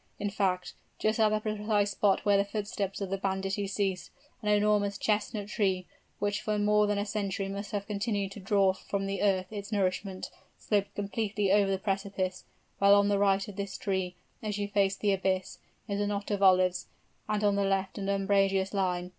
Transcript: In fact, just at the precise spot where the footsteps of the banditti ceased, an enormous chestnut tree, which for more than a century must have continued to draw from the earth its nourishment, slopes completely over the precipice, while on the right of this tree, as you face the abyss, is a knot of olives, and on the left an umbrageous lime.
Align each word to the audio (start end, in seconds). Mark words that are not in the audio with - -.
In 0.17 0.31
fact, 0.31 0.73
just 0.97 1.19
at 1.19 1.29
the 1.29 1.39
precise 1.39 1.91
spot 1.91 2.25
where 2.25 2.37
the 2.37 2.43
footsteps 2.43 3.01
of 3.01 3.11
the 3.11 3.19
banditti 3.19 3.67
ceased, 3.67 4.09
an 4.41 4.47
enormous 4.49 4.97
chestnut 4.97 5.47
tree, 5.49 5.85
which 6.17 6.41
for 6.41 6.57
more 6.57 6.87
than 6.87 6.97
a 6.97 7.05
century 7.05 7.47
must 7.47 7.69
have 7.69 7.85
continued 7.85 8.31
to 8.31 8.39
draw 8.39 8.73
from 8.73 9.05
the 9.05 9.21
earth 9.21 9.53
its 9.53 9.71
nourishment, 9.71 10.31
slopes 10.57 10.89
completely 10.95 11.51
over 11.51 11.69
the 11.69 11.77
precipice, 11.77 12.45
while 12.79 12.95
on 12.95 13.09
the 13.09 13.19
right 13.19 13.47
of 13.47 13.57
this 13.57 13.77
tree, 13.77 14.15
as 14.41 14.57
you 14.57 14.67
face 14.67 14.95
the 14.95 15.13
abyss, 15.13 15.59
is 15.87 16.01
a 16.01 16.07
knot 16.07 16.31
of 16.31 16.41
olives, 16.41 16.87
and 17.29 17.43
on 17.43 17.55
the 17.55 17.63
left 17.63 17.99
an 17.99 18.09
umbrageous 18.09 18.73
lime. 18.73 19.09